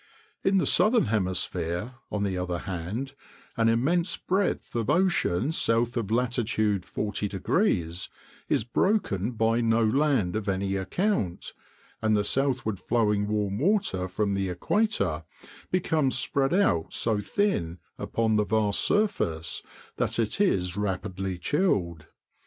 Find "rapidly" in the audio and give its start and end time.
20.75-21.37